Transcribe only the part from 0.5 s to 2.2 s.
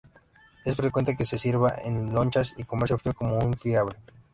Es frecuente que se sirva en